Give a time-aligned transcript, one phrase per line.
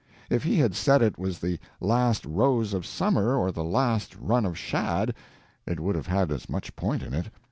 [0.31, 4.47] If he had said it was the last rose of summer or the last run
[4.47, 5.13] of shad,
[5.67, 7.29] it would have had as much point in it.